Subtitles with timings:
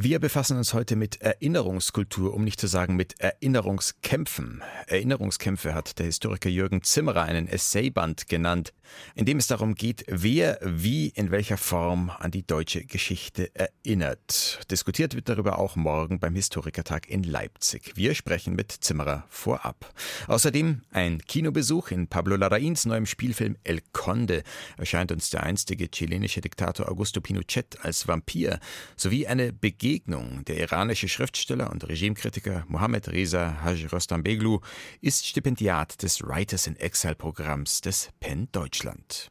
[0.00, 4.62] Wir befassen uns heute mit Erinnerungskultur, um nicht zu sagen mit Erinnerungskämpfen.
[4.86, 8.72] Erinnerungskämpfe hat der Historiker Jürgen Zimmerer einen Essayband genannt,
[9.14, 14.60] in dem es darum geht, wer wie in welcher Form an die deutsche Geschichte erinnert.
[14.70, 17.92] Diskutiert wird darüber auch morgen beim Historikertag in Leipzig.
[17.96, 19.92] Wir sprechen mit Zimmerer vorab.
[20.26, 24.42] Außerdem ein Kinobesuch in Pablo Larraíns neuem Spielfilm El Conde
[24.76, 28.60] erscheint uns der einstige chilenische Diktator Augusto Pinochet als Vampir
[28.96, 30.44] sowie eine Begegnung.
[30.44, 34.60] Der iranische Schriftsteller und Regimekritiker Mohammed Reza Haj Rostambeglu
[35.00, 39.30] ist Stipendiat des Writers in Exile Programms des PEN Deutschland.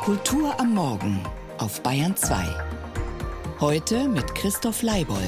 [0.00, 1.20] Kultur am Morgen
[1.58, 2.44] auf Bayern 2.
[3.58, 5.20] Heute mit Christoph Leibold.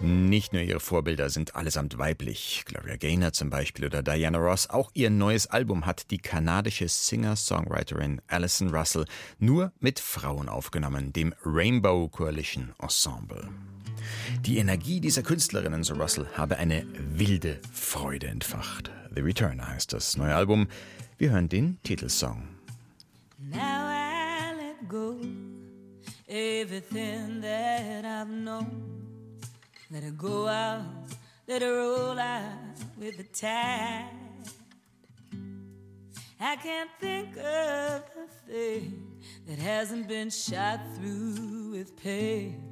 [0.00, 4.90] Nicht nur ihre Vorbilder sind allesamt weiblich, Gloria Gaynor zum Beispiel oder Diana Ross, auch
[4.94, 9.04] ihr neues Album hat die kanadische Singer-Songwriterin Alison Russell
[9.38, 13.48] nur mit Frauen aufgenommen, dem Rainbow Coalition Ensemble.
[14.42, 18.90] Die Energie dieser Künstlerinnen, so Russell, habe eine wilde Freude entfacht.
[19.14, 20.68] The Return heißt das neue Album.
[21.18, 22.48] Wir hören den Titelsong.
[23.38, 25.16] Now I let go
[26.32, 29.02] everything that I've known.
[29.90, 30.84] Let her go out,
[31.46, 32.52] let her roll out
[32.98, 34.06] with the tide.
[36.40, 42.71] I can't think of a thing that hasn't been shot through with pain,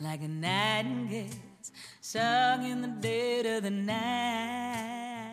[0.00, 5.24] like a nightingale's sung in the dead of the night.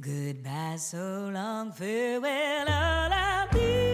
[0.00, 3.91] Goodbye, so long, farewell, all I'll be.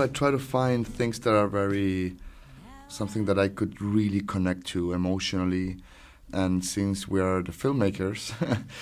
[0.00, 2.16] I try to find things that are very
[2.88, 5.76] something that I could really connect to emotionally.
[6.32, 8.32] And since we are the filmmakers,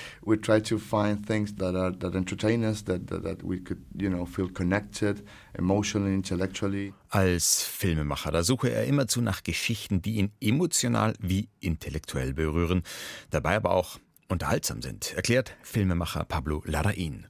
[0.25, 3.83] we try to find things that are that entertain us, that, that, that we could,
[3.97, 5.27] you know, feel connected
[5.59, 6.93] emotionally, intellectually.
[7.09, 12.83] Als Filmemacher, da suche er immerzu nach Geschichten, die ihn emotional wie intellektuell berühren,
[13.31, 13.99] dabei aber auch
[14.29, 17.25] unterhaltsam sind, erklärt Filmemacher Pablo Larraín.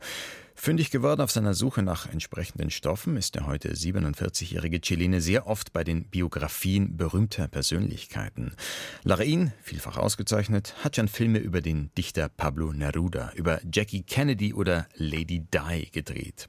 [0.61, 5.73] Fündig geworden auf seiner Suche nach entsprechenden Stoffen ist der heute 47-jährige Chilene sehr oft
[5.73, 8.57] bei den Biografien berühmter Persönlichkeiten.
[9.05, 14.89] Larraín, vielfach ausgezeichnet, hat schon Filme über den Dichter Pablo Neruda, über Jackie Kennedy oder
[14.97, 16.49] Lady Di gedreht.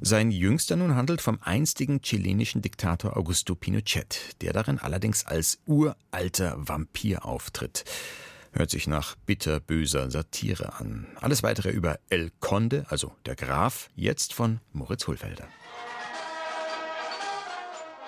[0.00, 6.56] Sein jüngster nun handelt vom einstigen chilenischen Diktator Augusto Pinochet, der darin allerdings als uralter
[6.58, 7.84] Vampir auftritt.
[8.52, 11.06] Hört sich nach bitterböser Satire an.
[11.20, 15.46] Alles weitere über El Conde, also der Graf, jetzt von Moritz Hohlfelder.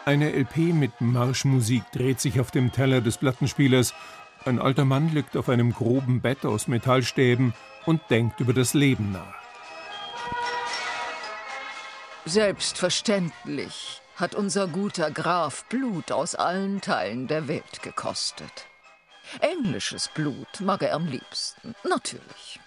[0.05, 3.95] Eine LP mit Marschmusik dreht sich auf dem Teller des Plattenspielers.
[4.45, 7.55] Ein alter Mann liegt auf einem groben Bett aus Metallstäben
[7.87, 9.35] und denkt über das Leben nach.
[12.25, 18.67] Selbstverständlich hat unser guter Graf Blut aus allen Teilen der Welt gekostet.
[19.41, 22.61] Englisches Blut mag er am liebsten, natürlich.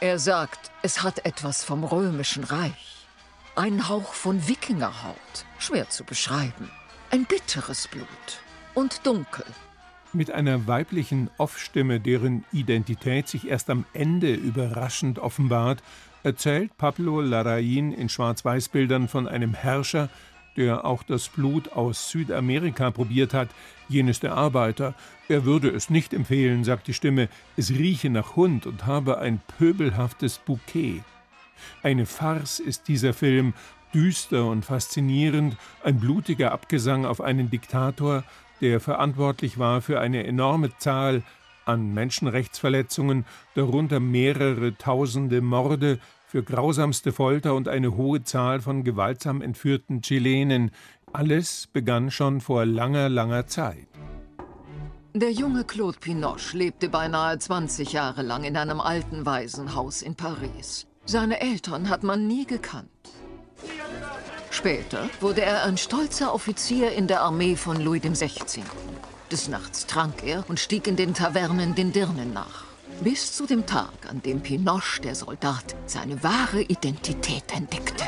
[0.00, 3.06] Er sagt, es hat etwas vom römischen Reich.
[3.56, 6.70] Ein Hauch von Wikingerhaut, schwer zu beschreiben.
[7.10, 8.08] Ein bitteres Blut
[8.74, 9.44] und dunkel.
[10.12, 15.82] Mit einer weiblichen Off-Stimme, deren Identität sich erst am Ende überraschend offenbart,
[16.22, 20.08] erzählt Pablo Larraín in Schwarz-Weiß-Bildern von einem Herrscher,
[20.56, 23.48] der auch das Blut aus Südamerika probiert hat,
[23.88, 24.94] jenes der Arbeiter.
[25.28, 29.40] Er würde es nicht empfehlen, sagt die Stimme, es rieche nach Hund und habe ein
[29.58, 31.02] pöbelhaftes Bouquet.
[31.82, 33.54] Eine Farce ist dieser Film,
[33.94, 38.24] düster und faszinierend, ein blutiger Abgesang auf einen Diktator,
[38.60, 41.22] der verantwortlich war für eine enorme Zahl
[41.64, 45.98] an Menschenrechtsverletzungen, darunter mehrere tausende Morde,
[46.34, 50.72] für grausamste Folter und eine hohe Zahl von gewaltsam entführten Chilenen.
[51.14, 53.86] Alles begann schon vor langer, langer Zeit.
[55.14, 60.88] Der junge Claude Pinoche lebte beinahe 20 Jahre lang in einem alten Waisenhaus in Paris.
[61.04, 62.88] Seine Eltern hat man nie gekannt.
[64.50, 68.64] Später wurde er ein stolzer Offizier in der Armee von Louis XVI.
[69.30, 72.64] Des Nachts trank er und stieg in den Tavernen den Dirnen nach.
[73.02, 78.02] Bis zu dem Tag, an dem Pinoche, der Soldat, seine wahre Identität entdeckte.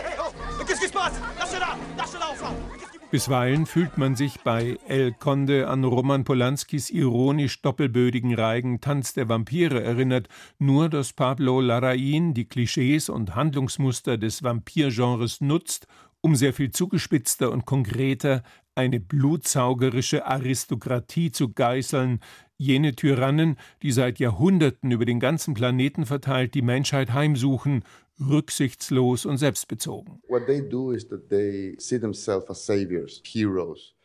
[3.16, 9.26] Bisweilen fühlt man sich bei El Conde an Roman Polanskis ironisch doppelbödigen Reigen Tanz der
[9.26, 10.28] Vampire erinnert,
[10.58, 15.86] nur dass Pablo Larraín die Klischees und Handlungsmuster des Vampirgenres nutzt,
[16.20, 18.42] um sehr viel zugespitzter und konkreter
[18.74, 22.20] eine blutsaugerische Aristokratie zu geißeln,
[22.58, 27.82] jene Tyrannen, die seit Jahrhunderten über den ganzen Planeten verteilt die Menschheit heimsuchen,
[28.20, 30.20] rücksichtslos und selbstbezogen.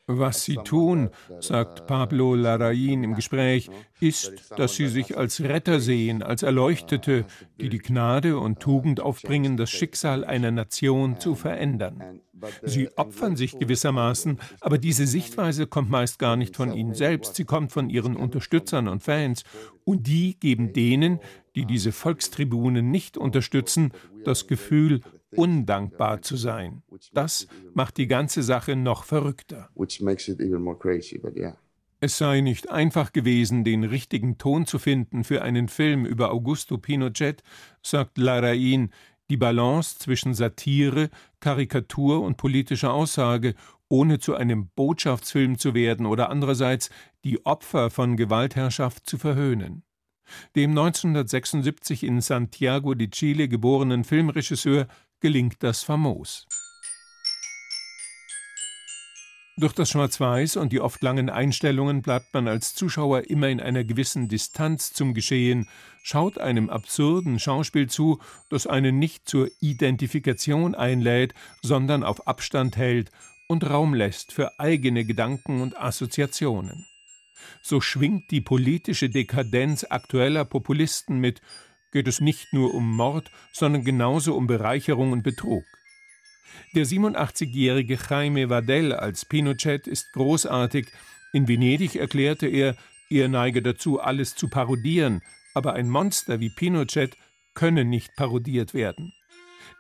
[0.07, 1.09] Was sie tun,
[1.39, 3.69] sagt Pablo Larraín im Gespräch,
[3.99, 7.25] ist, dass sie sich als Retter sehen, als Erleuchtete,
[7.59, 12.21] die die Gnade und Tugend aufbringen, das Schicksal einer Nation zu verändern.
[12.63, 17.45] Sie opfern sich gewissermaßen, aber diese Sichtweise kommt meist gar nicht von ihnen selbst, sie
[17.45, 19.43] kommt von ihren Unterstützern und Fans,
[19.83, 21.19] und die geben denen,
[21.55, 23.91] die diese Volkstribunen nicht unterstützen,
[24.23, 25.01] das Gefühl,
[25.35, 26.83] undankbar zu sein.
[27.13, 29.69] Das macht die ganze Sache noch verrückter.
[32.03, 36.79] Es sei nicht einfach gewesen, den richtigen Ton zu finden für einen Film über Augusto
[36.79, 37.43] Pinochet,
[37.83, 38.89] sagt Larraín,
[39.29, 41.09] die Balance zwischen Satire,
[41.39, 43.53] Karikatur und politischer Aussage,
[43.87, 46.89] ohne zu einem Botschaftsfilm zu werden oder andererseits
[47.23, 49.83] die Opfer von Gewaltherrschaft zu verhöhnen.
[50.55, 54.87] Dem 1976 in Santiago de Chile geborenen Filmregisseur
[55.19, 56.47] gelingt das famos.
[59.57, 63.83] Durch das Schwarz-Weiß und die oft langen Einstellungen bleibt man als Zuschauer immer in einer
[63.83, 65.67] gewissen Distanz zum Geschehen,
[66.01, 68.19] schaut einem absurden Schauspiel zu,
[68.49, 73.11] das einen nicht zur Identifikation einlädt, sondern auf Abstand hält
[73.47, 76.87] und Raum lässt für eigene Gedanken und Assoziationen.
[77.61, 81.41] So schwingt die politische Dekadenz aktueller Populisten mit,
[81.91, 85.63] geht es nicht nur um Mord, sondern genauso um Bereicherung und Betrug.
[86.73, 90.87] Der 87-jährige Jaime Vadell als Pinochet ist großartig.
[91.33, 92.75] In Venedig erklärte er,
[93.09, 95.21] er neige dazu, alles zu parodieren,
[95.53, 97.17] aber ein Monster wie Pinochet
[97.53, 99.13] könne nicht parodiert werden.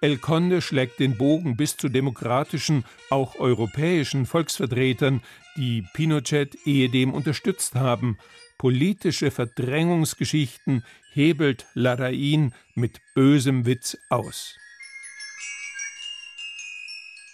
[0.01, 5.21] El Conde schlägt den Bogen bis zu demokratischen, auch europäischen Volksvertretern,
[5.57, 8.17] die Pinochet ehedem unterstützt haben.
[8.57, 10.83] Politische Verdrängungsgeschichten
[11.13, 14.55] hebelt Larraín mit bösem Witz aus.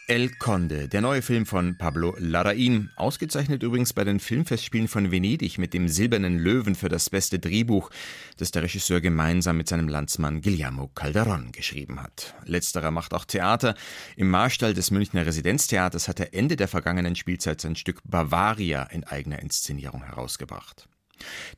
[0.09, 5.57] El Conde, der neue Film von Pablo Larraín, ausgezeichnet übrigens bei den Filmfestspielen von Venedig
[5.57, 7.89] mit dem Silbernen Löwen für das beste Drehbuch,
[8.37, 12.35] das der Regisseur gemeinsam mit seinem Landsmann Guillermo Calderón geschrieben hat.
[12.45, 13.75] Letzterer macht auch Theater.
[14.15, 19.03] Im Marstall des Münchner Residenztheaters hat er Ende der vergangenen Spielzeit sein Stück Bavaria in
[19.03, 20.87] eigener Inszenierung herausgebracht.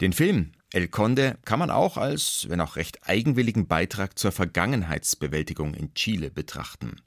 [0.02, 5.74] Den Film El Conde kann man auch als, wenn auch recht eigenwilligen Beitrag zur Vergangenheitsbewältigung
[5.74, 6.98] in Chile betrachten.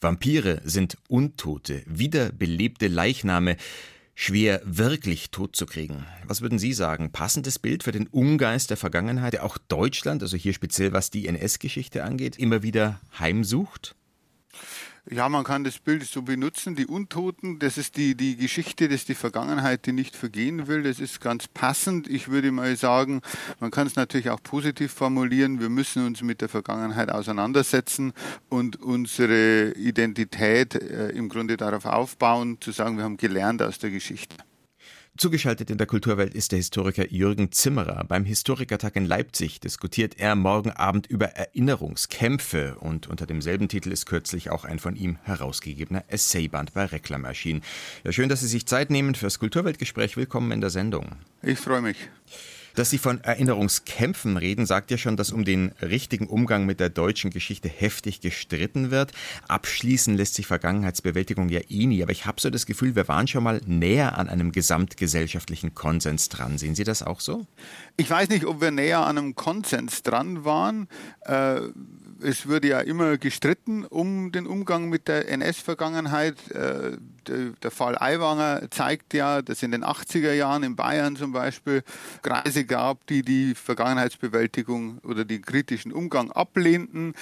[0.00, 3.56] Vampire sind Untote, wiederbelebte Leichname,
[4.14, 6.06] schwer wirklich tot zu kriegen.
[6.26, 7.10] Was würden Sie sagen?
[7.10, 11.26] Passendes Bild für den Ungeist der Vergangenheit, der auch Deutschland, also hier speziell was die
[11.26, 13.96] NS-Geschichte angeht, immer wieder heimsucht?
[15.10, 16.74] Ja, man kann das Bild so benutzen.
[16.74, 20.82] Die Untoten, das ist die, die Geschichte, das ist die Vergangenheit, die nicht vergehen will.
[20.82, 22.08] Das ist ganz passend.
[22.08, 23.22] Ich würde mal sagen,
[23.58, 25.60] man kann es natürlich auch positiv formulieren.
[25.60, 28.12] Wir müssen uns mit der Vergangenheit auseinandersetzen
[28.50, 33.90] und unsere Identität äh, im Grunde darauf aufbauen, zu sagen, wir haben gelernt aus der
[33.90, 34.36] Geschichte.
[35.18, 38.04] Zugeschaltet in der Kulturwelt ist der Historiker Jürgen Zimmerer.
[38.04, 44.06] Beim Historikertag in Leipzig diskutiert er morgen Abend über Erinnerungskämpfe und unter demselben Titel ist
[44.06, 47.64] kürzlich auch ein von ihm herausgegebener Essayband bei Reklam erschienen.
[48.04, 50.16] Ja, schön, dass Sie sich Zeit nehmen fürs Kulturweltgespräch.
[50.16, 51.16] Willkommen in der Sendung.
[51.42, 51.96] Ich freue mich.
[52.74, 56.90] Dass Sie von Erinnerungskämpfen reden, sagt ja schon, dass um den richtigen Umgang mit der
[56.90, 59.12] deutschen Geschichte heftig gestritten wird.
[59.48, 63.26] Abschließen lässt sich Vergangenheitsbewältigung ja eh nie, aber ich habe so das Gefühl, wir waren
[63.26, 66.58] schon mal näher an einem gesamtgesellschaftlichen Konsens dran.
[66.58, 67.46] Sehen Sie das auch so?
[67.96, 70.88] Ich weiß nicht, ob wir näher an einem Konsens dran waren.
[71.22, 71.60] Äh,
[72.22, 76.50] es wurde ja immer gestritten um den Umgang mit der NS-Vergangenheit.
[76.50, 76.96] Äh,
[77.26, 81.82] der Fall Aiwanger zeigt ja, dass in den 80er Jahren in Bayern zum Beispiel
[82.22, 87.14] Kreise gab, die die Vergangenheitsbewältigung oder den kritischen Umgang ablehnten.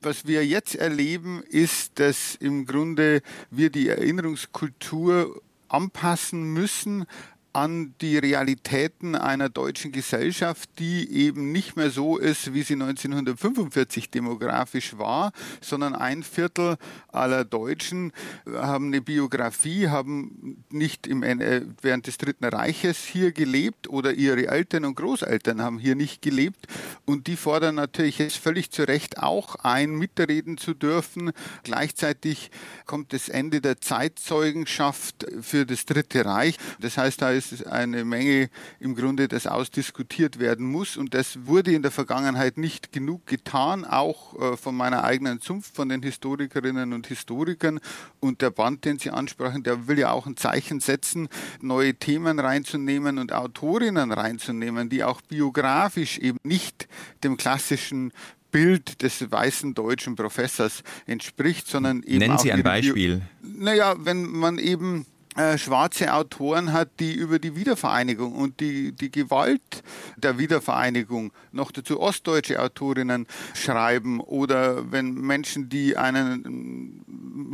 [0.00, 7.06] Was wir jetzt erleben, ist, dass im Grunde wir die Erinnerungskultur anpassen müssen
[7.54, 14.10] an die Realitäten einer deutschen Gesellschaft, die eben nicht mehr so ist, wie sie 1945
[14.10, 16.76] demografisch war, sondern ein Viertel
[17.08, 18.12] aller Deutschen
[18.52, 24.48] haben eine Biografie, haben nicht im, äh, während des Dritten Reiches hier gelebt oder ihre
[24.48, 26.66] Eltern und Großeltern haben hier nicht gelebt
[27.04, 31.30] und die fordern natürlich jetzt völlig zu Recht auch ein, mitreden zu dürfen.
[31.62, 32.50] Gleichzeitig
[32.84, 36.56] kommt das Ende der Zeitzeugenschaft für das Dritte Reich.
[36.80, 40.96] Das heißt, da ist ist eine Menge im Grunde, das ausdiskutiert werden muss.
[40.96, 45.74] Und das wurde in der Vergangenheit nicht genug getan, auch äh, von meiner eigenen Zunft,
[45.74, 47.80] von den Historikerinnen und Historikern.
[48.20, 51.28] Und der Band, den Sie ansprachen, der will ja auch ein Zeichen setzen,
[51.60, 56.88] neue Themen reinzunehmen und Autorinnen reinzunehmen, die auch biografisch eben nicht
[57.22, 58.12] dem klassischen
[58.54, 62.18] Bild des weißen deutschen Professors entspricht, sondern eben.
[62.18, 63.16] Nennen Sie ein Beispiel.
[63.16, 68.92] Bio naja, wenn man eben äh, schwarze Autoren hat, die über die Wiedervereinigung und die,
[68.92, 69.82] die Gewalt
[70.16, 77.04] der Wiedervereinigung, noch dazu ostdeutsche Autorinnen schreiben oder wenn Menschen, die einen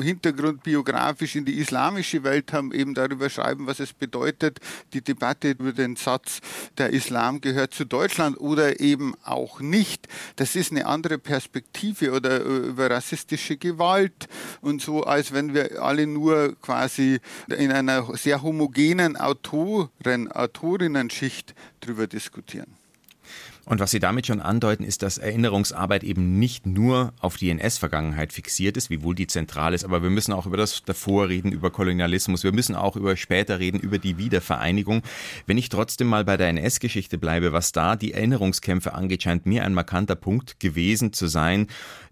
[0.02, 4.58] Hintergrund biografisch in die islamische Welt haben, eben darüber schreiben, was es bedeutet,
[4.92, 6.40] die Debatte über den Satz,
[6.78, 10.06] der Islam gehört zu Deutschland oder eben auch nicht.
[10.36, 14.28] Das ist eine andere Perspektive oder äh, über rassistische Gewalt
[14.60, 21.54] und so, als wenn wir alle nur quasi in in einer sehr homogenen Autoren, Autorinnenschicht
[21.80, 22.74] darüber diskutieren.
[23.66, 28.32] Und was Sie damit schon andeuten, ist, dass Erinnerungsarbeit eben nicht nur auf die NS-Vergangenheit
[28.32, 31.70] fixiert ist, wiewohl die zentral ist, aber wir müssen auch über das davor reden, über
[31.70, 35.02] Kolonialismus, wir müssen auch über später reden, über die Wiedervereinigung.
[35.46, 39.64] Wenn ich trotzdem mal bei der NS-Geschichte bleibe, was da die Erinnerungskämpfe angeht, scheint mir
[39.64, 41.68] ein markanter Punkt gewesen zu sein,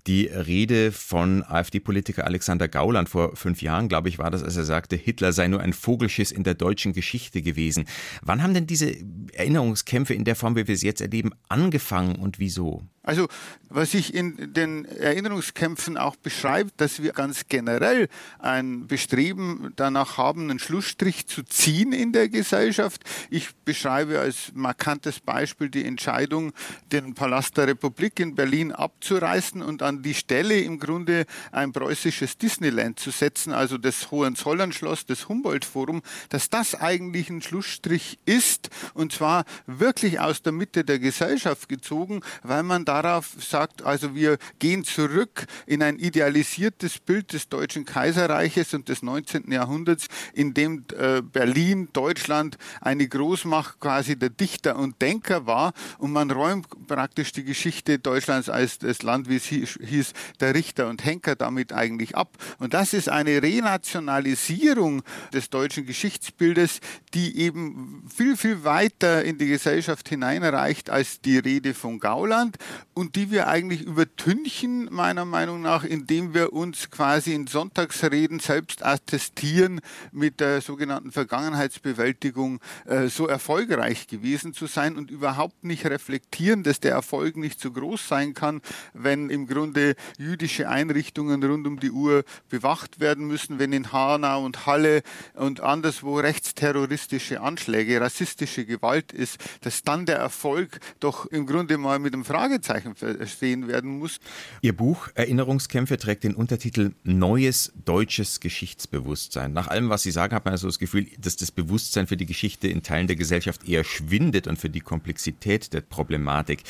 [0.09, 4.65] die Rede von AfD-Politiker Alexander Gauland vor fünf Jahren, glaube ich, war das, als er
[4.65, 7.85] sagte, Hitler sei nur ein Vogelschiss in der deutschen Geschichte gewesen.
[8.23, 8.97] Wann haben denn diese
[9.35, 12.83] Erinnerungskämpfe in der Form, wie wir sie jetzt erleben, angefangen und wieso?
[13.09, 13.27] Also
[13.71, 20.51] was ich in den Erinnerungskämpfen auch beschreibe, dass wir ganz generell ein Bestreben danach haben,
[20.51, 23.03] einen Schlussstrich zu ziehen in der Gesellschaft.
[23.31, 26.53] Ich beschreibe als markantes Beispiel die Entscheidung,
[26.93, 32.37] den Palast der Republik in Berlin abzureißen und an die Stelle im Grunde ein preußisches
[32.37, 39.13] Disneyland zu setzen, also das Hohenzollernschloss, das Humboldt-Forum, dass das eigentlich ein Schlussstrich ist und
[39.13, 44.39] zwar wirklich aus der Mitte der Gesellschaft gezogen, weil man da darauf sagt, also wir
[44.59, 49.51] gehen zurück in ein idealisiertes Bild des Deutschen Kaiserreiches und des 19.
[49.53, 56.13] Jahrhunderts, in dem äh, Berlin, Deutschland eine Großmacht quasi der Dichter und Denker war und
[56.13, 61.05] man räumt praktisch die Geschichte Deutschlands als das Land, wie es hieß, der Richter und
[61.05, 62.37] Henker damit eigentlich ab.
[62.59, 65.03] Und das ist eine Renationalisierung
[65.33, 66.81] des deutschen Geschichtsbildes,
[67.15, 72.57] die eben viel, viel weiter in die Gesellschaft hineinreicht als die Rede von Gauland
[72.99, 78.85] und die wir eigentlich übertünchen, meiner Meinung nach, indem wir uns quasi in Sonntagsreden selbst
[78.85, 79.81] attestieren,
[80.11, 86.81] mit der sogenannten Vergangenheitsbewältigung äh, so erfolgreich gewesen zu sein und überhaupt nicht reflektieren, dass
[86.81, 88.63] der Erfolg nicht so groß sein kann,
[88.95, 94.45] wenn im Grunde jüdische Einrichtungen rund um die Uhr bewacht werden müssen, wenn in Hanau
[94.45, 95.03] und Halle
[95.35, 101.99] und anderswo rechtsterroristische Anschläge, rassistische Gewalt ist, dass dann der Erfolg doch im Grunde mal
[101.99, 104.21] mit einem Fragezeichen verstehen werden muss.
[104.63, 109.53] Ihr Buch Erinnerungskämpfe trägt den Untertitel Neues deutsches Geschichtsbewusstsein.
[109.53, 112.27] Nach allem, was Sie sagen, hat man also das Gefühl, dass das Bewusstsein für die
[112.27, 116.63] Geschichte in Teilen der Gesellschaft eher schwindet und für die Komplexität der Problematik.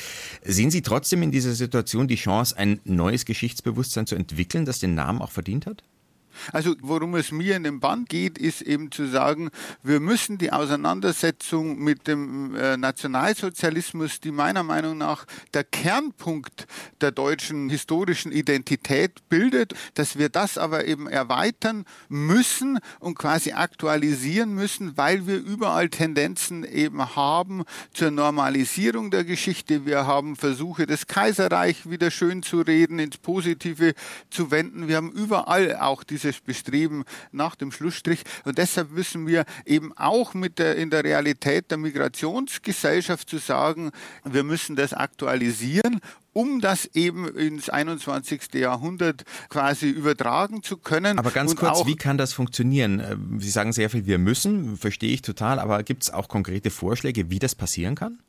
[0.43, 4.95] Sehen Sie trotzdem in dieser Situation die Chance, ein neues Geschichtsbewusstsein zu entwickeln, das den
[4.95, 5.83] Namen auch verdient hat?
[6.51, 9.49] Also worum es mir in dem Band geht, ist eben zu sagen,
[9.83, 16.67] wir müssen die Auseinandersetzung mit dem äh, Nationalsozialismus, die meiner Meinung nach der Kernpunkt
[17.01, 24.53] der deutschen historischen Identität bildet, dass wir das aber eben erweitern müssen und quasi aktualisieren
[24.53, 29.85] müssen, weil wir überall Tendenzen eben haben zur Normalisierung der Geschichte.
[29.85, 33.93] Wir haben Versuche, das Kaiserreich wieder schön zu reden, ins Positive
[34.29, 34.87] zu wenden.
[34.87, 38.23] Wir haben überall auch dieses Bestreben nach dem Schlussstrich.
[38.45, 43.91] Und deshalb müssen wir eben auch mit der, in der Realität der Migrationsgesellschaft zu sagen,
[44.23, 45.99] wir müssen das aktualisieren
[46.31, 48.53] um das eben ins 21.
[48.53, 51.17] Jahrhundert quasi übertragen zu können.
[51.17, 53.39] Aber ganz kurz, wie kann das funktionieren?
[53.39, 57.31] Sie sagen sehr viel, wir müssen, verstehe ich total, aber gibt es auch konkrete Vorschläge,
[57.31, 58.19] wie das passieren kann?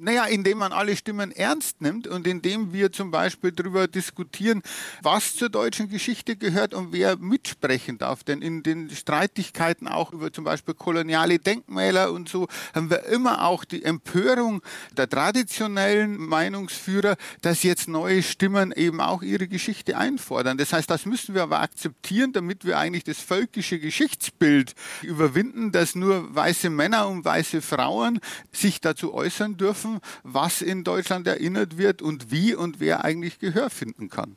[0.00, 4.62] Naja, indem man alle Stimmen ernst nimmt und indem wir zum Beispiel darüber diskutieren,
[5.02, 8.22] was zur deutschen Geschichte gehört und wer mitsprechen darf.
[8.22, 13.44] Denn in den Streitigkeiten auch über zum Beispiel koloniale Denkmäler und so haben wir immer
[13.44, 14.62] auch die Empörung
[14.96, 20.58] der traditionellen Meinungsführer, dass jetzt neue Stimmen eben auch ihre Geschichte einfordern.
[20.58, 25.96] Das heißt, das müssen wir aber akzeptieren, damit wir eigentlich das völkische Geschichtsbild überwinden, dass
[25.96, 28.20] nur weiße Männer und weiße Frauen
[28.52, 33.38] sich dazu äußern dürfen schaffen, was in Deutschland erinnert wird und wie und wer eigentlich
[33.38, 34.36] Gehör finden kann.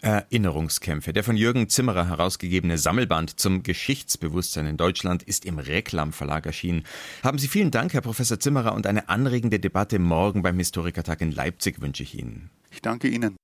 [0.00, 1.12] Erinnerungskämpfe.
[1.12, 6.84] Der von Jürgen Zimmerer herausgegebene Sammelband zum Geschichtsbewusstsein in Deutschland ist im Reklam Verlag erschienen.
[7.24, 11.32] Haben Sie vielen Dank, Herr Professor Zimmerer, und eine anregende Debatte morgen beim Historikertag in
[11.32, 12.50] Leipzig wünsche ich Ihnen.
[12.70, 13.36] Ich danke Ihnen.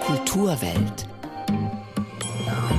[0.00, 1.11] Kulturwelt.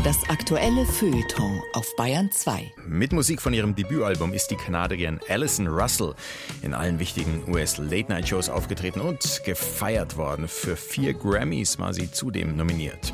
[0.03, 2.73] Das aktuelle Feuilleton auf Bayern 2.
[2.85, 6.13] Mit Musik von ihrem Debütalbum ist die Kanadierin Alison Russell
[6.61, 10.49] in allen wichtigen US-Late-Night-Shows aufgetreten und gefeiert worden.
[10.49, 13.13] Für vier Grammys war sie zudem nominiert.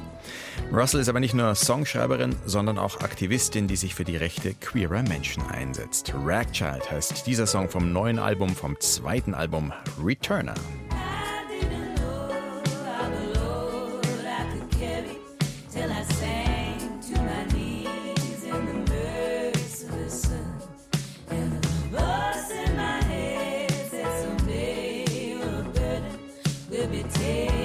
[0.74, 5.04] Russell ist aber nicht nur Songschreiberin, sondern auch Aktivistin, die sich für die Rechte queerer
[5.04, 6.12] Menschen einsetzt.
[6.16, 9.72] Ragchild heißt dieser Song vom neuen Album, vom zweiten Album
[10.04, 10.56] Returner.
[27.30, 27.59] day.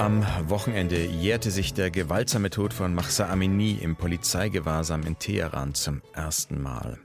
[0.00, 6.00] Am Wochenende jährte sich der gewaltsame Tod von Mahsa Amini im Polizeigewahrsam in Teheran zum
[6.14, 6.98] ersten Mal.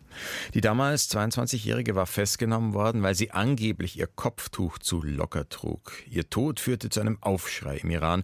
[0.54, 5.92] Die damals 22-Jährige war festgenommen worden, weil sie angeblich ihr Kopftuch zu locker trug.
[6.10, 8.24] Ihr Tod führte zu einem Aufschrei im Iran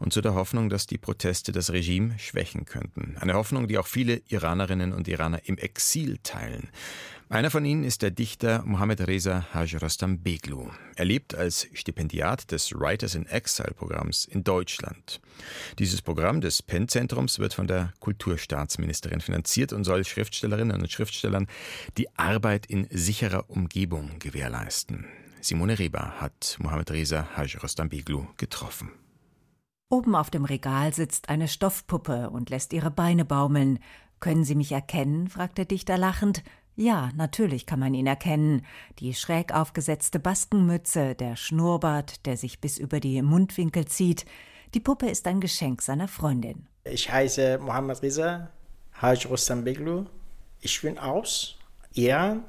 [0.00, 3.16] und zu der Hoffnung, dass die Proteste das Regime schwächen könnten.
[3.20, 6.70] Eine Hoffnung, die auch viele Iranerinnen und Iraner im Exil teilen.
[7.30, 10.70] Einer von ihnen ist der Dichter Mohammed Reza Haj Rostam Beglu.
[10.96, 15.20] Er lebt als Stipendiat des Writers in Exile Programms in Deutschland.
[15.78, 21.48] Dieses Programm des Penn-Zentrums wird von der Kulturstaatsministerin finanziert und soll Schriftstellerinnen und Schriftstellern
[21.98, 25.04] die Arbeit in sicherer Umgebung gewährleisten.
[25.42, 28.90] Simone Reber hat Mohammed Reza Haj Rostam Beglu getroffen.
[29.90, 33.80] Oben auf dem Regal sitzt eine Stoffpuppe und lässt ihre Beine baumeln.
[34.18, 35.28] Können Sie mich erkennen?
[35.28, 36.42] fragt der Dichter lachend.
[36.80, 38.64] Ja, natürlich kann man ihn erkennen.
[39.00, 44.26] Die schräg aufgesetzte Baskenmütze, der Schnurrbart, der sich bis über die Mundwinkel zieht.
[44.74, 46.68] Die Puppe ist ein Geschenk seiner Freundin.
[46.84, 48.50] Ich heiße Mohammed Riza,
[49.02, 50.04] Haj Rostam Beglu.
[50.60, 51.58] Ich bin aus
[51.94, 52.44] Iran.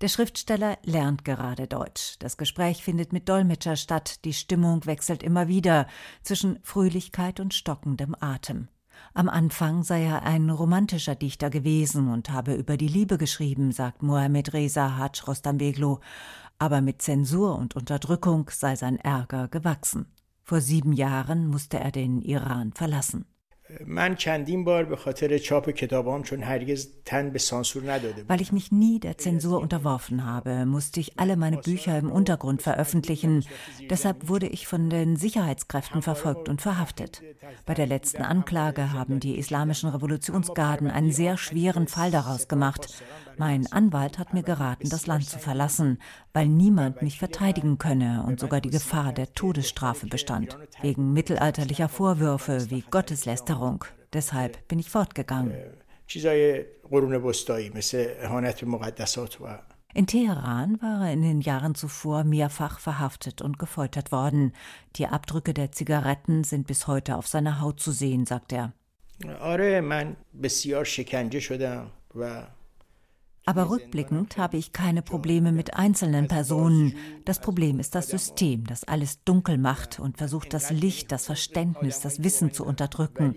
[0.00, 2.16] Der Schriftsteller lernt gerade Deutsch.
[2.18, 4.24] Das Gespräch findet mit Dolmetscher statt.
[4.24, 5.86] Die Stimmung wechselt immer wieder
[6.22, 8.68] zwischen Fröhlichkeit und stockendem Atem.
[9.14, 14.02] Am Anfang sei er ein romantischer Dichter gewesen und habe über die Liebe geschrieben, sagt
[14.02, 15.98] Mohammed Reza Haj Rostambeglu.
[16.58, 20.06] Aber mit Zensur und Unterdrückung sei sein Ärger gewachsen.
[20.42, 23.26] Vor sieben Jahren musste er den Iran verlassen.
[28.28, 32.62] Weil ich mich nie der Zensur unterworfen habe, musste ich alle meine Bücher im Untergrund
[32.62, 33.44] veröffentlichen.
[33.90, 37.22] Deshalb wurde ich von den Sicherheitskräften verfolgt und verhaftet.
[37.64, 43.02] Bei der letzten Anklage haben die islamischen Revolutionsgarden einen sehr schweren Fall daraus gemacht.
[43.37, 45.99] Mein Anwalt hat mir geraten, das Land zu verlassen,
[46.33, 52.69] weil niemand mich verteidigen könne und sogar die Gefahr der Todesstrafe bestand, wegen mittelalterlicher Vorwürfe
[52.69, 53.85] wie Gotteslästerung.
[54.13, 55.53] Deshalb bin ich fortgegangen.
[59.93, 64.53] In Teheran war er in den Jahren zuvor mehrfach verhaftet und gefoltert worden.
[64.95, 68.73] Die Abdrücke der Zigaretten sind bis heute auf seiner Haut zu sehen, sagt er.
[69.39, 72.43] آره من بسیار شکنجه شدم و
[73.46, 76.96] aber rückblickend habe ich keine Probleme mit einzelnen Personen.
[77.24, 82.00] Das Problem ist das System, das alles dunkel macht und versucht, das Licht, das Verständnis,
[82.00, 83.36] das Wissen zu unterdrücken.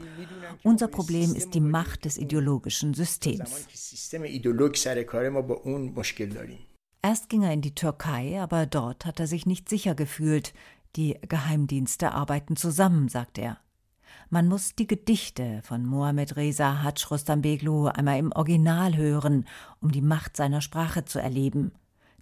[0.64, 3.68] Unser Problem ist die Macht des ideologischen Systems.
[7.02, 10.54] Erst ging er in die Türkei, aber dort hat er sich nicht sicher gefühlt.
[10.96, 13.60] Die Geheimdienste arbeiten zusammen, sagt er.
[14.31, 19.47] Man muss die Gedichte von Mohammed Reza Haj Rostambeglu einmal im Original hören,
[19.81, 21.73] um die Macht seiner Sprache zu erleben.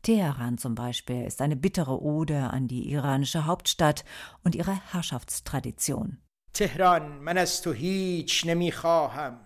[0.03, 4.05] Teheran zum Beispiel ist eine bittere Ode an die iranische Hauptstadt
[4.43, 6.19] und ihre Herrschaftstradition.
[6.55, 9.37] تهران من از تو هیچ نمیخواهم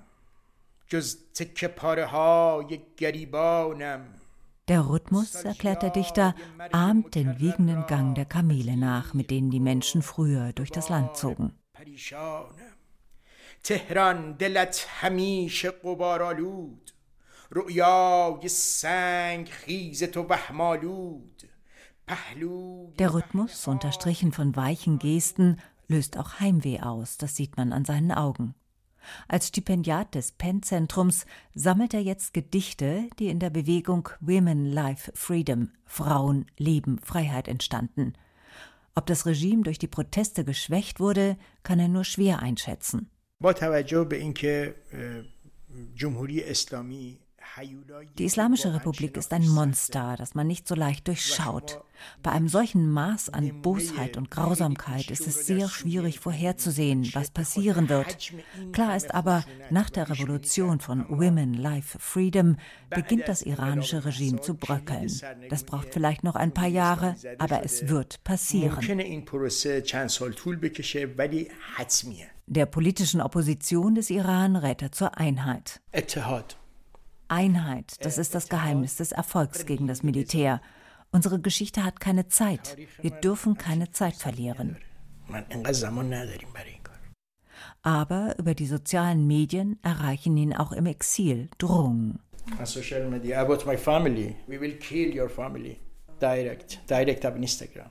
[0.89, 4.01] جز تکه پاره های گریبانم
[4.69, 6.35] der Rhythmus, erklärt der Dichter,
[6.73, 11.17] ahmt den wiegenden Gang der Kamele nach, mit denen die Menschen früher durch das Land
[11.17, 11.53] zogen.
[11.81, 12.77] پریشانم
[13.63, 16.91] تهران دلت همیشه قبارالود
[17.51, 21.43] رؤیای سنگ خیز تو وهمالود
[23.01, 28.13] Der Rhythmus, unterstrichen von weichen Gesten, löst auch Heimweh aus, das sieht man an seinen
[28.13, 28.55] Augen.
[29.27, 35.73] Als Stipendiat des Penn-Zentrums sammelt er jetzt Gedichte, die in der Bewegung Women Life Freedom
[35.85, 38.27] Frauen, Leben, Freiheit entstanden –
[38.95, 43.11] ob das Regime durch die Proteste geschwächt wurde, kann er nur schwer einschätzen.
[43.41, 44.75] با توجه به اینکه
[45.95, 46.41] جمهوری
[48.18, 51.84] die Islamische Republik ist ein Monster, das man nicht so leicht durchschaut.
[52.24, 57.90] Bei einem solchen Maß an Bosheit und Grausamkeit ist es sehr schwierig vorherzusehen, was passieren
[57.90, 58.18] wird.
[58.72, 62.58] Klar ist aber, nach der Revolution von Women, Life, Freedom
[62.90, 65.12] beginnt das iranische Regime zu bröckeln.
[65.50, 68.80] Das braucht vielleicht noch ein paar Jahre, aber es wird passieren.
[72.48, 75.80] Der politischen Opposition des Iran rät er zur Einheit.
[77.32, 80.62] Einheit, das ist das Geheimnis des Erfolgs gegen das Militär.
[81.12, 82.78] Unsere Geschichte hat keine Zeit.
[83.02, 84.78] Wir dürfen keine Zeit verlieren.
[87.84, 92.20] Aber über die sozialen Medien erreichen ihn auch im Exil Drohungen.
[92.66, 94.36] social media about my family.
[94.48, 95.80] We will kill your family.
[96.20, 97.90] Direct, direct auf Instagram.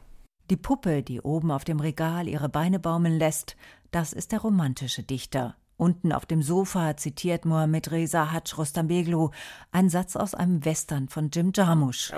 [0.51, 3.57] Die Puppe, die oben auf dem Regal ihre Beine baumeln lässt,
[3.91, 5.57] das ist der romantische Dichter.
[5.81, 9.31] Unten auf dem Sofa zitiert Mohammed Reza Haj Rostambeglu
[9.73, 12.13] einen Satz aus einem Western von Jim Jarmusch.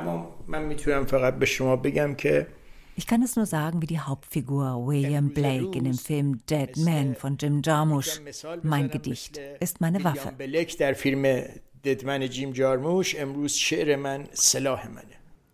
[2.96, 7.14] Ich kann es nur sagen wie die Hauptfigur William Blake in dem Film Dead Man
[7.14, 8.20] von Jim Jarmusch.
[8.64, 10.32] Mein Gedicht ist meine Waffe.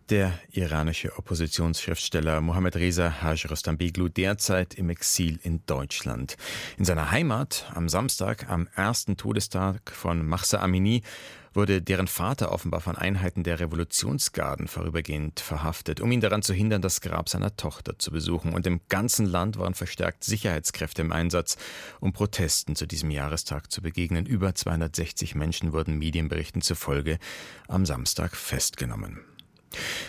[0.09, 6.35] Der iranische Oppositionsschriftsteller Mohammed Reza Haj Rostambeglu derzeit im Exil in Deutschland.
[6.79, 11.03] In seiner Heimat am Samstag, am ersten Todestag von Mahsa Amini,
[11.53, 16.81] wurde deren Vater offenbar von Einheiten der Revolutionsgarden vorübergehend verhaftet, um ihn daran zu hindern,
[16.81, 18.53] das Grab seiner Tochter zu besuchen.
[18.53, 21.55] Und im ganzen Land waren verstärkt Sicherheitskräfte im Einsatz,
[21.99, 24.25] um Protesten zu diesem Jahrestag zu begegnen.
[24.25, 27.19] Über 260 Menschen wurden Medienberichten zufolge
[27.67, 29.19] am Samstag festgenommen.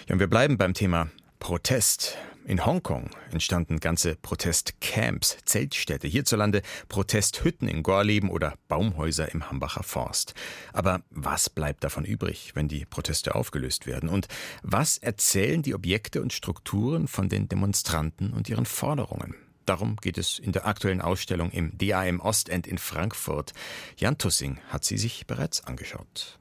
[0.07, 2.17] Ja, und wir bleiben beim Thema Protest.
[2.47, 10.35] In Hongkong entstanden ganze Protestcamps, Zeltstädte, hierzulande Protesthütten in Gorleben oder Baumhäuser im Hambacher Forst.
[10.73, 14.09] Aber was bleibt davon übrig, wenn die Proteste aufgelöst werden?
[14.09, 14.27] Und
[14.63, 19.35] was erzählen die Objekte und Strukturen von den Demonstranten und ihren Forderungen?
[19.67, 23.53] Darum geht es in der aktuellen Ausstellung im DAM Ostend in Frankfurt.
[23.97, 26.41] Jan Tussing hat sie sich bereits angeschaut.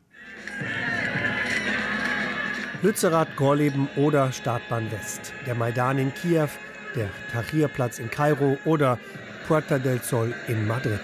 [2.81, 6.47] Lützerath, Gorleben oder Startbahn West, der Maidan in Kiew,
[6.95, 8.97] der Tahrirplatz in Kairo oder
[9.45, 11.01] Puerta del Sol in Madrid.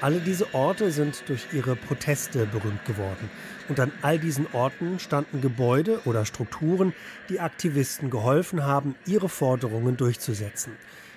[0.00, 3.30] Alle diese Orte sind durch ihre Proteste berühmt geworden.
[3.68, 6.92] Und an all diesen Orten standen Gebäude oder Strukturen,
[7.28, 10.72] die Aktivisten geholfen haben, ihre Forderungen durchzusetzen,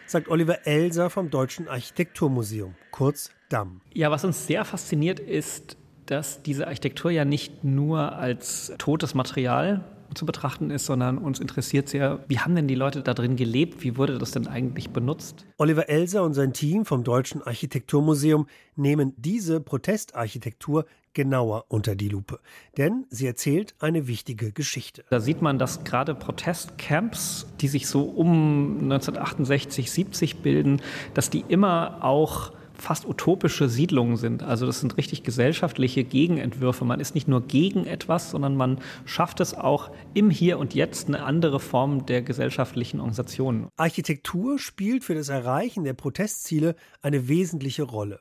[0.06, 3.82] sagt Oliver Elser vom Deutschen Architekturmuseum, kurz DAM.
[3.92, 9.84] Ja, was uns sehr fasziniert ist, dass diese Architektur ja nicht nur als totes Material
[10.16, 13.84] zu betrachten ist, sondern uns interessiert sehr, wie haben denn die Leute da drin gelebt?
[13.84, 15.46] Wie wurde das denn eigentlich benutzt?
[15.58, 22.40] Oliver Elser und sein Team vom Deutschen Architekturmuseum nehmen diese Protestarchitektur genauer unter die Lupe.
[22.78, 25.04] Denn sie erzählt eine wichtige Geschichte.
[25.10, 30.82] Da sieht man, dass gerade Protestcamps, die sich so um 1968, 70 bilden,
[31.16, 34.44] dass die immer auch fast utopische Siedlungen sind.
[34.44, 36.86] Also das sind richtig gesellschaftliche Gegenentwürfe.
[36.86, 41.08] Man ist nicht nur gegen etwas, sondern man schafft es auch im Hier und Jetzt
[41.08, 43.68] eine andere Form der gesellschaftlichen Organisationen.
[43.78, 48.20] Architektur spielt für das Erreichen der Protestziele eine wesentliche Rolle.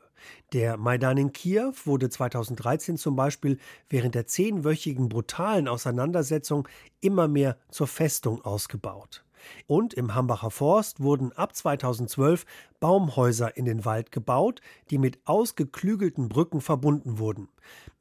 [0.52, 6.68] Der Maidan in Kiew wurde 2013 zum Beispiel während der zehnwöchigen brutalen Auseinandersetzung
[7.00, 9.23] immer mehr zur Festung ausgebaut.
[9.66, 12.44] Und im Hambacher Forst wurden ab 2012
[12.80, 17.48] Baumhäuser in den Wald gebaut, die mit ausgeklügelten Brücken verbunden wurden.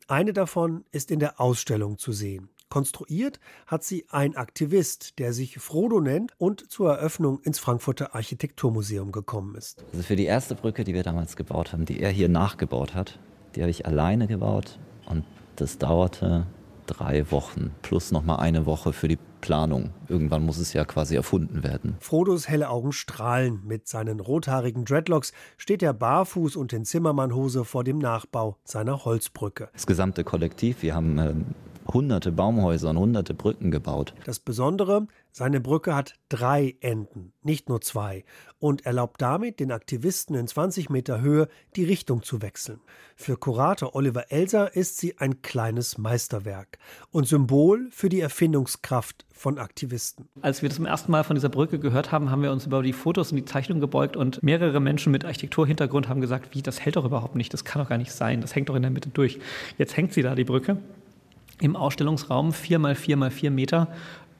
[0.07, 2.49] Eine davon ist in der Ausstellung zu sehen.
[2.73, 9.11] Konstruiert hat sie ein Aktivist, der sich Frodo nennt und zur Eröffnung ins Frankfurter Architekturmuseum
[9.11, 9.85] gekommen ist.
[9.91, 13.19] Also für die erste Brücke, die wir damals gebaut haben, die er hier nachgebaut hat,
[13.55, 15.23] die habe ich alleine gebaut und
[15.55, 16.47] das dauerte
[16.87, 19.89] drei Wochen plus noch mal eine Woche für die Planung.
[20.07, 21.97] Irgendwann muss es ja quasi erfunden werden.
[21.99, 23.59] Frodos helle Augen strahlen.
[23.65, 29.67] Mit seinen rothaarigen Dreadlocks steht er barfuß und in Zimmermannhose vor dem Nachbau seiner Holzbrücke.
[29.73, 31.33] Das gesamte Kollektiv, wir haben äh,
[31.91, 34.13] hunderte Baumhäuser und hunderte Brücken gebaut.
[34.25, 38.23] Das Besondere, seine Brücke hat drei Enden, nicht nur zwei,
[38.59, 42.79] und erlaubt damit den Aktivisten in 20 Meter Höhe die Richtung zu wechseln.
[43.15, 46.77] Für Kurator Oliver Elser ist sie ein kleines Meisterwerk
[47.09, 50.29] und Symbol für die Erfindungskraft von Aktivisten.
[50.41, 52.93] Als wir zum ersten Mal von dieser Brücke gehört haben, haben wir uns über die
[52.93, 56.95] Fotos und die Zeichnung gebeugt und mehrere Menschen mit Architekturhintergrund haben gesagt, wie, das hält
[56.95, 59.09] doch überhaupt nicht, das kann doch gar nicht sein, das hängt doch in der Mitte
[59.09, 59.39] durch.
[59.79, 60.77] Jetzt hängt sie da, die Brücke
[61.63, 63.87] im Ausstellungsraum, vier mal vier mal vier Meter,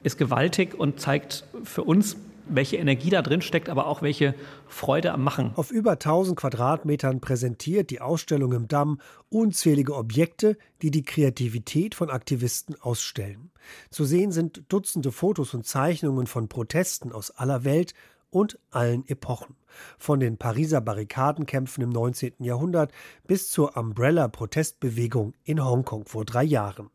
[0.04, 4.34] ist gewaltig und zeigt für uns, welche Energie da drin steckt, aber auch welche
[4.68, 5.52] Freude am Machen.
[5.56, 12.10] Auf über 1000 Quadratmetern präsentiert die Ausstellung im Damm unzählige Objekte, die die Kreativität von
[12.10, 13.50] Aktivisten ausstellen.
[13.90, 17.94] Zu sehen sind Dutzende Fotos und Zeichnungen von Protesten aus aller Welt
[18.30, 19.56] und allen Epochen.
[19.98, 22.34] Von den Pariser Barrikadenkämpfen im 19.
[22.40, 22.92] Jahrhundert
[23.26, 26.90] bis zur Umbrella-Protestbewegung in Hongkong vor drei Jahren.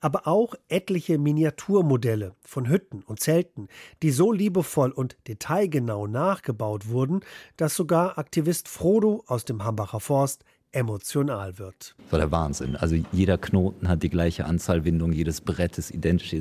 [0.00, 3.68] Aber auch etliche Miniaturmodelle von Hütten und Zelten,
[4.02, 7.20] die so liebevoll und detailgenau nachgebaut wurden,
[7.56, 11.94] dass sogar Aktivist Frodo aus dem Hambacher Forst emotional wird.
[11.98, 12.76] Das war der Wahnsinn.
[12.76, 16.34] Also jeder Knoten hat die gleiche Anzahl Windungen, jedes Brett ist identisch.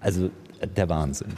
[0.00, 0.30] Also
[0.76, 1.32] der Wahnsinn.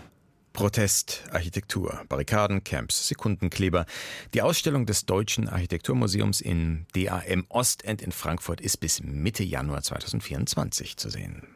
[0.55, 3.87] Protest, Architektur, Barrikaden, Camps, Sekundenkleber.
[4.35, 10.97] Die Ausstellung des Deutschen Architekturmuseums in DAM Ostend in Frankfurt ist bis Mitte Januar 2024
[10.97, 11.54] zu sehen.